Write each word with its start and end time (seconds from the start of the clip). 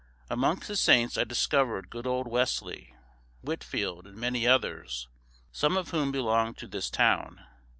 Amongst 0.31 0.67
the 0.67 0.75
saints 0.75 1.15
I 1.15 1.25
discovered 1.25 1.91
good 1.91 2.07
old 2.07 2.27
Wesley, 2.27 2.95
Whitfield, 3.43 4.07
and 4.07 4.17
many 4.17 4.47
others, 4.47 5.07
some 5.51 5.77
of 5.77 5.91
whom 5.91 6.11
belonged 6.11 6.57
to 6.57 6.67
this 6.67 6.89
Town. 6.89 7.45